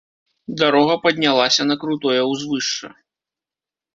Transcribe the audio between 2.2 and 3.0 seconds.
ўзвышша.